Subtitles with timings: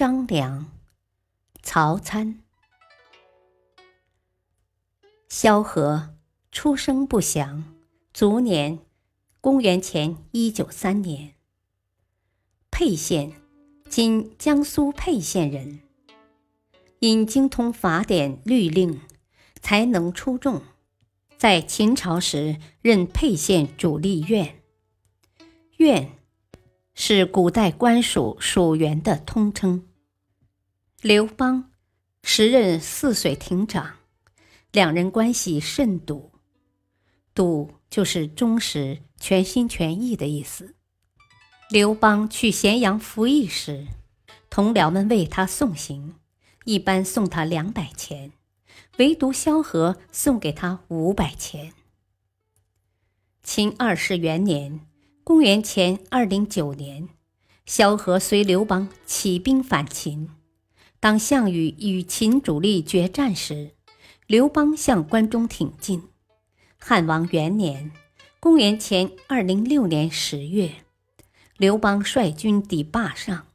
[0.00, 0.64] 张良、
[1.60, 2.38] 曹参。
[5.28, 6.14] 萧何
[6.50, 7.74] 出生不详，
[8.14, 8.78] 卒年
[9.42, 11.34] 公元前一九三年。
[12.70, 13.32] 沛县
[13.90, 15.80] （今江苏沛县）人，
[17.00, 19.02] 因精通法典律令，
[19.60, 20.62] 才能出众，
[21.36, 24.62] 在秦朝时任沛县主吏院。
[25.76, 26.16] 院
[26.94, 29.86] 是古代官署属员的通称。
[31.02, 31.70] 刘邦
[32.22, 33.94] 时任泗水亭长，
[34.70, 36.30] 两人关系甚笃。
[37.32, 40.74] 笃就是忠实、全心全意的意思。
[41.70, 43.86] 刘邦去咸阳服役时，
[44.50, 46.16] 同僚们为他送行，
[46.66, 48.32] 一般送他两百钱，
[48.98, 51.72] 唯独萧何送给他五百钱。
[53.42, 54.80] 秦二世元年
[55.24, 57.08] （公元前二零九年），
[57.64, 60.28] 萧何随刘邦起兵反秦。
[61.00, 63.70] 当项羽与秦主力决战时，
[64.26, 66.02] 刘邦向关中挺进。
[66.78, 67.90] 汉王元年
[68.38, 70.72] （公元前二零六年十月），
[71.56, 73.46] 刘邦率军抵霸上，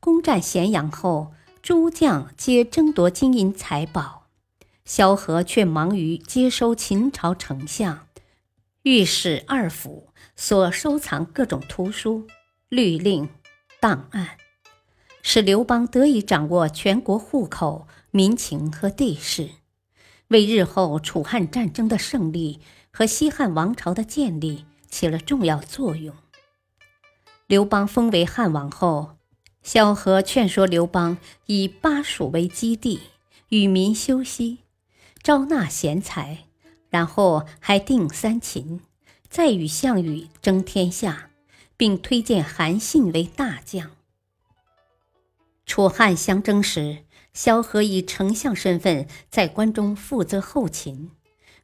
[0.00, 4.26] 攻占咸阳后，诸将皆争夺金银财宝，
[4.86, 8.06] 萧何却忙于接收秦朝丞相、
[8.84, 12.26] 御史二府所收藏各种图书、
[12.70, 13.28] 律令、
[13.78, 14.38] 档案。
[15.30, 19.50] 使刘邦得以掌握全国户口、民情和地势，
[20.28, 22.60] 为日后楚汉战争的胜利
[22.90, 26.16] 和西汉王朝的建立起了重要作用。
[27.46, 29.18] 刘邦封为汉王后，
[29.62, 33.02] 萧何劝说刘邦以巴蜀为基地，
[33.50, 34.60] 与民休息，
[35.22, 36.46] 招纳贤才，
[36.88, 38.80] 然后还定三秦，
[39.28, 41.28] 再与项羽争天下，
[41.76, 43.90] 并推荐韩信为大将。
[45.68, 51.10] 楚汉相争时，萧何以丞相身份在关中负责后勤，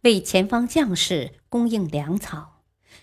[0.00, 2.62] 为前方将士供应粮草，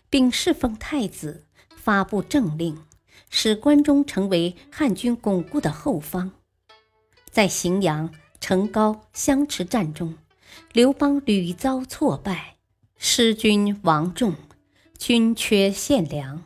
[0.10, 2.84] 并侍奉太子，发布政令，
[3.30, 6.34] 使关中成为汉军巩固的后方。
[7.32, 10.16] 在荥阳、成皋相持战中，
[10.74, 12.58] 刘邦屡遭挫败，
[12.98, 14.36] 失军亡众，
[14.98, 16.44] 军缺献粮，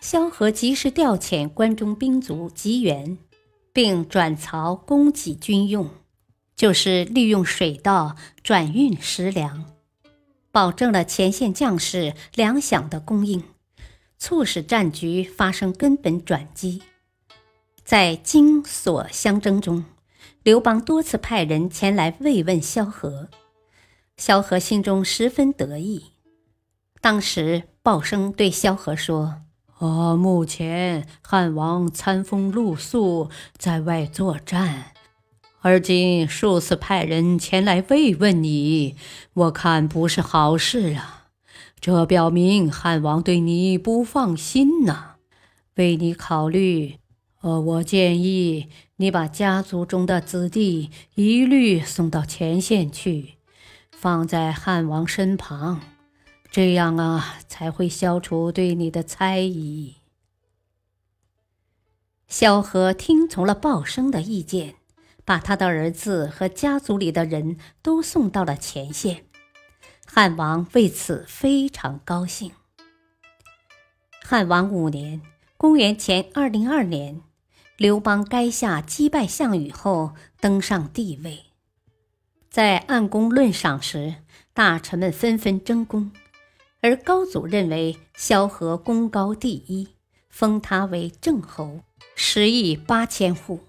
[0.00, 3.16] 萧何及时调遣关中兵卒急援。
[3.74, 5.90] 并转曹供给军用，
[6.54, 8.14] 就是利用水道
[8.44, 9.64] 转运食粮，
[10.52, 13.42] 保证了前线将士粮饷的供应，
[14.16, 16.82] 促使战局发生根本转机。
[17.84, 19.84] 在荆索相争中，
[20.44, 23.28] 刘邦多次派人前来慰问萧何，
[24.16, 26.12] 萧何心中十分得意。
[27.00, 29.40] 当时鲍生对萧何说。
[29.78, 30.14] 啊！
[30.16, 34.92] 目前汉王餐风露宿，在外作战，
[35.60, 38.96] 而今数次派人前来慰问你，
[39.34, 41.28] 我看不是好事啊。
[41.80, 45.16] 这表明汉王对你不放心呐。
[45.74, 46.98] 为你考虑，
[47.40, 53.34] 呃，我建议你把家族中的子弟一律送到前线去，
[53.90, 55.80] 放在汉王身旁。
[56.54, 59.96] 这样啊，才会消除对你的猜疑。
[62.28, 64.76] 萧何听从了鲍生的意见，
[65.24, 69.24] 把他的儿子和家族里的人都送到了前线。
[70.06, 72.52] 汉王为此非常高兴。
[74.22, 75.22] 汉王五年
[75.58, 77.20] （公元前二零二年），
[77.76, 81.46] 刘邦垓下击败项羽后，登上帝位。
[82.48, 84.14] 在暗宫论赏时，
[84.52, 86.12] 大臣们纷纷争功。
[86.84, 89.88] 而高祖认为萧何功高第一，
[90.28, 91.80] 封他为正侯，
[92.14, 93.60] 十亿八千户。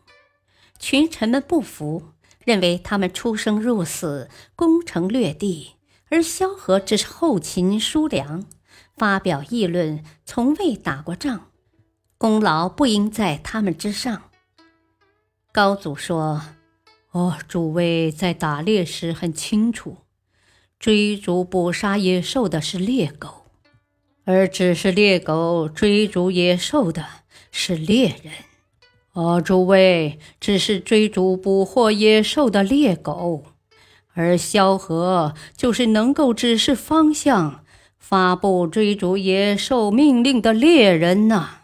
[0.79, 2.09] 群臣们不服，
[2.43, 5.75] 认为他们出生入死，攻城略地，
[6.09, 8.43] 而萧何只是后勤输粮，
[8.97, 11.51] 发表议论，从未打过仗，
[12.17, 14.23] 功劳不应在他们之上。
[15.53, 16.41] 高祖说
[17.11, 19.99] ：“哦，诸位在打猎时很清楚。”
[20.79, 23.45] 追逐捕杀野兽的是猎狗，
[24.23, 27.05] 而只是猎狗追逐野兽的
[27.51, 28.33] 是猎人。
[29.13, 33.45] 哦，诸位只是追逐捕获野兽的猎狗，
[34.13, 37.63] 而萧何就是能够指示方向、
[37.97, 41.61] 发布追逐野兽命令的猎人呐。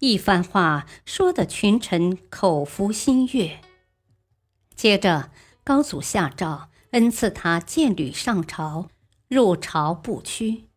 [0.00, 3.60] 一番话说的群臣口服心悦。
[4.74, 5.30] 接着，
[5.62, 8.88] 高祖下诏恩赐他剑履上朝，
[9.26, 10.68] 入朝不屈，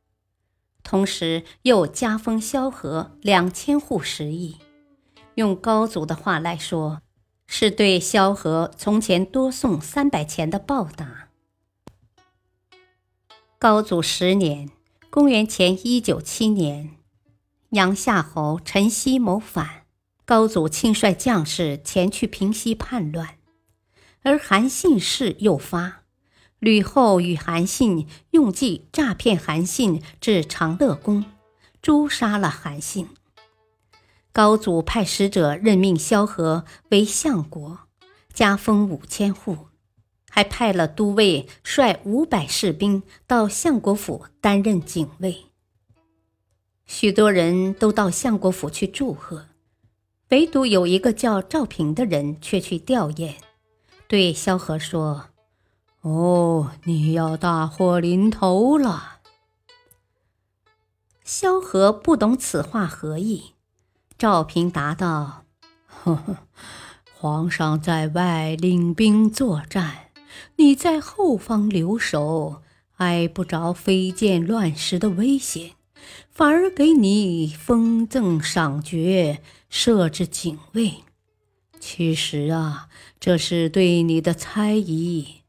[0.82, 4.58] 同时又加封萧何两千户食邑。
[5.36, 7.04] 用高祖的话来说，
[7.46, 11.30] 是对萧何从前多送三百钱的报答。
[13.60, 14.72] 高祖十年
[15.12, 16.96] （公元前一九七年），
[17.70, 19.86] 阳夏侯陈豨谋反，
[20.26, 23.38] 高祖亲率将士前去平息叛乱，
[24.24, 26.06] 而韩信事又发，
[26.60, 31.26] 吕后与韩信用计诈骗韩信至长乐宫，
[31.82, 33.08] 诛杀了韩信。
[34.32, 37.80] 高祖派使者任命萧何为相国，
[38.34, 39.68] 加封五千户，
[40.30, 45.46] 还派了都尉率五百士兵到相国府担任警卫。
[46.86, 49.48] 许多人都到相国府去祝贺，
[50.30, 53.34] 唯独有一个叫赵平的人却去吊唁，
[54.08, 55.30] 对萧何说
[56.02, 59.20] ：“哦，你要大祸临头了。”
[61.24, 63.54] 萧何不懂此话何意。
[64.18, 65.44] 赵平答道
[65.86, 66.38] ：“呵呵，
[67.14, 70.12] 皇上在外领兵作战，
[70.56, 72.64] 你在后方留守，
[72.96, 75.74] 挨不着飞剑乱石的危险，
[76.32, 81.04] 反而给你封赠赏爵，设置警卫。
[81.80, 82.88] 其实啊，
[83.20, 85.44] 这是对你的猜疑；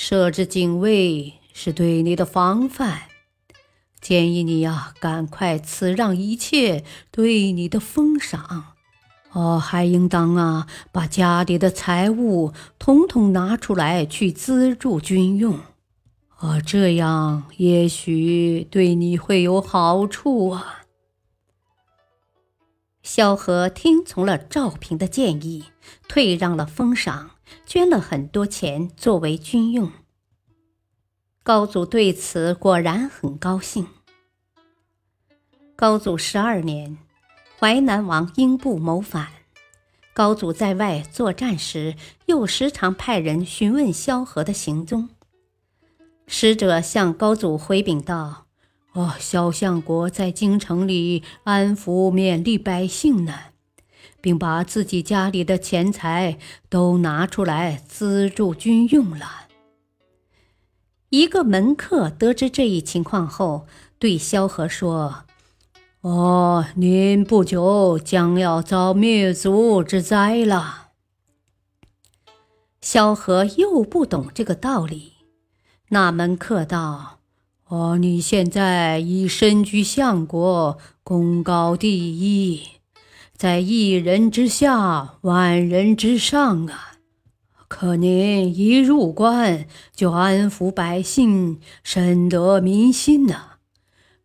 [0.00, 3.02] 设置警卫是对你的防范。”
[4.00, 8.74] 建议你呀，赶快辞让一切对你的封赏，
[9.32, 15.58] 哦，还应当啊，把家里的财物统统拿出来去资助军用，
[16.38, 20.84] 哦，这样也许对你会有好处啊。
[23.02, 25.64] 萧何听从了赵平的建议，
[26.06, 27.32] 退让了封赏，
[27.66, 29.90] 捐了很多钱作为军用。
[31.42, 33.86] 高祖对此果然很高兴。
[35.74, 36.98] 高祖十二年，
[37.58, 39.28] 淮南王英布谋反，
[40.12, 41.94] 高祖在外作战时，
[42.26, 45.08] 又时常派人询问萧何的行踪。
[46.26, 48.46] 使者向高祖回禀道
[48.92, 53.34] ：“哦，萧相国在京城里安抚勉励百姓呢，
[54.20, 56.38] 并把自己家里的钱财
[56.68, 59.48] 都拿出来资助军用了。”
[61.10, 63.66] 一个门客得知这一情况后，
[63.98, 65.24] 对萧何说
[66.02, 70.88] ：“哦，您不久将要遭灭族之灾了。”
[72.82, 75.14] 萧何又不懂这个道理。
[75.88, 77.20] 那门客道
[77.68, 82.62] ：“哦，你现在已身居相国，功高第一，
[83.38, 86.98] 在一人之下，万人之上啊。”
[87.68, 93.58] 可您一入关就安抚百姓，深得民心呐。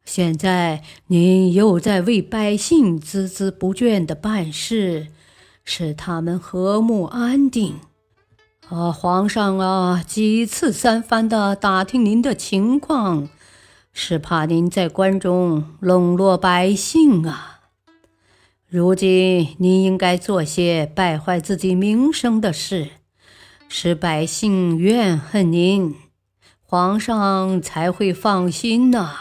[0.04, 5.08] 现在您又在为百姓孜孜不倦地办事，
[5.64, 7.76] 使他们和睦安定。
[8.70, 13.30] 啊，皇上啊，几次三番地打听您的情况，
[13.94, 17.53] 是怕您在关中笼络百姓啊。
[18.76, 22.90] 如今您应该做些败坏自己名声的事。
[23.70, 25.96] 使百姓怨恨您，
[26.60, 29.16] 皇上才会放心呐。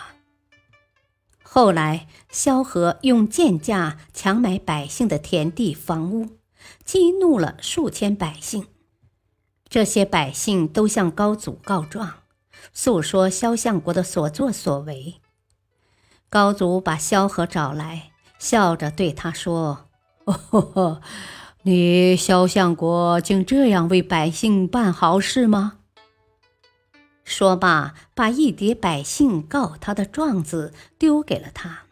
[1.42, 6.38] 后来，萧何用贱价强买百姓的田地、房屋，
[6.82, 8.68] 激怒了数千百姓。
[9.68, 12.14] 这些百姓都向高祖告状，
[12.72, 15.16] 诉说萧相国的所作所为。
[16.30, 18.11] 高祖把萧何找来，
[18.42, 19.86] 笑着对他说
[20.26, 21.00] ：“哦。”
[21.64, 25.78] 你萧相国竟这样为百姓办好事吗？
[27.22, 31.84] 说罢，把一叠百姓告他的状子丢给了他。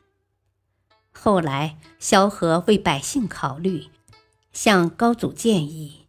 [1.13, 3.87] 后来，萧何为百姓考虑，
[4.53, 6.09] 向高祖建议，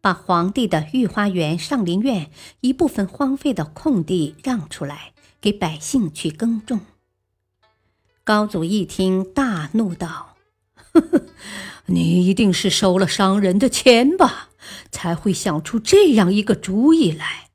[0.00, 2.28] 把皇帝的御花园上林苑
[2.60, 6.80] 一部分荒废的空地让出来，给百姓去耕种。
[8.26, 10.34] 高祖一听，大怒道
[10.74, 11.22] ：“呵呵。”
[11.86, 14.48] 你一定是收了商人的钱吧，
[14.90, 17.50] 才会想出这样一个主意来，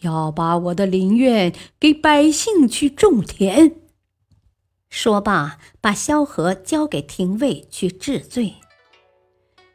[0.00, 3.76] 要把我的林苑给百姓去种田。
[4.88, 8.54] 说罢，把萧何交给廷尉去治罪。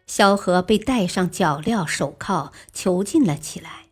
[0.08, 3.90] 萧何被戴上脚镣手铐，囚禁了起来。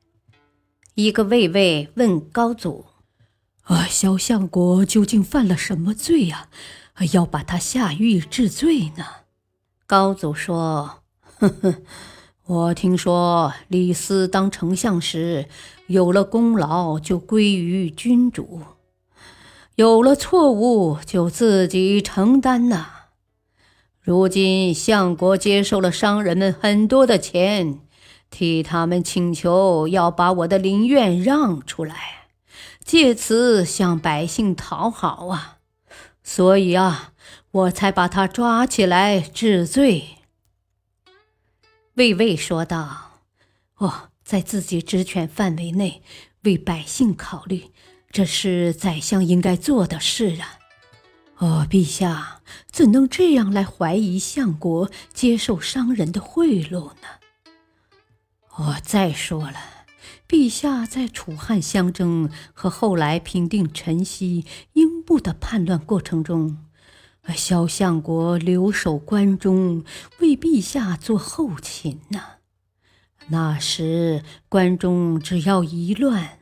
[0.96, 2.86] 一个卫尉问高祖
[3.64, 6.50] ：“啊，萧相国究竟犯了什么罪呀？
[7.12, 9.06] 要把他下狱治罪呢？”
[9.88, 11.00] 高祖说
[11.40, 11.84] ：“哼哼，
[12.46, 15.48] 我听说李斯当丞相时，
[15.88, 18.62] 有了功劳就归于君主，
[19.76, 22.88] 有了错误就自己承担呐。
[24.02, 27.80] 如今相国接受了商人们很多的钱。”
[28.30, 32.23] 替他们请求要把我的林苑让出来，
[32.84, 35.60] 借此向百姓讨好啊！
[36.24, 37.14] 所以啊，
[37.52, 40.20] 我才把他抓起来治罪。
[41.96, 43.22] 魏魏说道
[43.78, 46.02] ：“哦，在自己职权范围内
[46.44, 47.72] 为百姓考虑，
[48.12, 50.60] 这是宰相应该做的事啊！
[51.38, 57.08] 哦，陛下怎能这样来怀疑相国接受商人的贿赂呢？”
[58.58, 59.83] 我再说了，
[60.34, 66.58] 陛下在楚汉相争和后来平定陈豨、英布的叛乱过程中，
[67.36, 69.84] 萧相国留守关中，
[70.22, 72.20] 为陛下做后勤呢。
[73.28, 76.40] 那时关中只要一乱，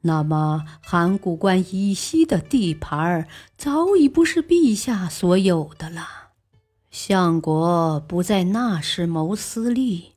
[0.00, 6.30] 那么函谷关以西的地盘早已不是陛下所有的了。
[6.90, 10.09] 相国不在那时谋私利。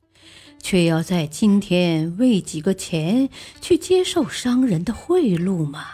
[0.64, 3.28] 却要在今天为几个钱
[3.60, 5.86] 去接受商人的贿赂吗？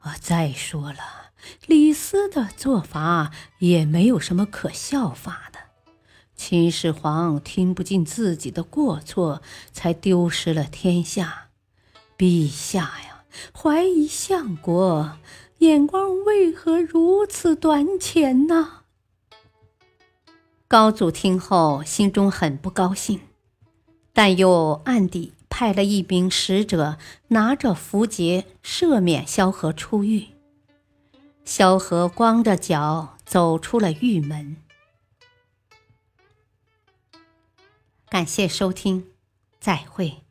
[0.00, 1.30] 啊，再说了，
[1.66, 5.60] 李斯的做法也没有什么可效法的。
[6.34, 9.40] 秦始皇听不进自己的过错，
[9.72, 11.50] 才丢失了天下。
[12.18, 13.22] 陛下呀，
[13.56, 15.18] 怀疑相国，
[15.58, 18.82] 眼光为何如此短浅呢？
[20.66, 23.20] 高祖听后，心中很不高兴。
[24.16, 26.96] 但又暗地派了一名使者，
[27.28, 30.28] 拿着符节赦免萧何出狱。
[31.44, 34.56] 萧何光着脚走出了狱门。
[38.08, 39.06] 感谢收听，
[39.60, 40.25] 再会。